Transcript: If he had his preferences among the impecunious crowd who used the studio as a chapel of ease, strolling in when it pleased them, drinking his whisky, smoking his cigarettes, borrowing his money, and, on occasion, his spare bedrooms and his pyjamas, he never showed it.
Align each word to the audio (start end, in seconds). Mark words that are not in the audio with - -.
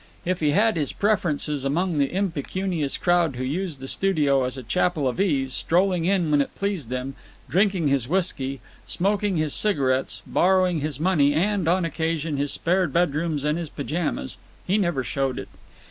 If 0.25 0.39
he 0.39 0.49
had 0.49 0.77
his 0.77 0.93
preferences 0.93 1.63
among 1.63 1.99
the 1.99 2.11
impecunious 2.11 2.97
crowd 2.97 3.35
who 3.35 3.43
used 3.43 3.79
the 3.79 3.87
studio 3.87 4.45
as 4.45 4.57
a 4.57 4.63
chapel 4.63 5.07
of 5.07 5.21
ease, 5.21 5.53
strolling 5.53 6.05
in 6.05 6.31
when 6.31 6.41
it 6.41 6.55
pleased 6.55 6.89
them, 6.89 7.13
drinking 7.47 7.87
his 7.87 8.09
whisky, 8.09 8.61
smoking 8.87 9.37
his 9.37 9.53
cigarettes, 9.53 10.23
borrowing 10.25 10.81
his 10.81 10.99
money, 10.99 11.35
and, 11.35 11.67
on 11.67 11.85
occasion, 11.85 12.37
his 12.37 12.51
spare 12.51 12.87
bedrooms 12.87 13.43
and 13.43 13.59
his 13.59 13.69
pyjamas, 13.69 14.37
he 14.65 14.75
never 14.79 15.03
showed 15.03 15.37
it. 15.37 15.49